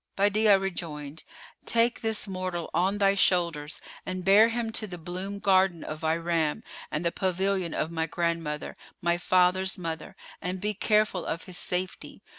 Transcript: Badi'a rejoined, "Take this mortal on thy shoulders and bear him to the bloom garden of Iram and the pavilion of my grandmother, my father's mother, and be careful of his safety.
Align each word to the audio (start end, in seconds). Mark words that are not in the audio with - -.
Badi'a 0.17 0.59
rejoined, 0.59 1.23
"Take 1.63 2.01
this 2.01 2.27
mortal 2.27 2.71
on 2.73 2.97
thy 2.97 3.13
shoulders 3.13 3.79
and 4.03 4.25
bear 4.25 4.49
him 4.49 4.71
to 4.71 4.87
the 4.87 4.97
bloom 4.97 5.37
garden 5.37 5.83
of 5.83 6.03
Iram 6.03 6.63
and 6.89 7.05
the 7.05 7.11
pavilion 7.11 7.75
of 7.75 7.91
my 7.91 8.07
grandmother, 8.07 8.75
my 8.99 9.19
father's 9.19 9.77
mother, 9.77 10.15
and 10.41 10.59
be 10.59 10.73
careful 10.73 11.23
of 11.23 11.43
his 11.43 11.59
safety. 11.59 12.23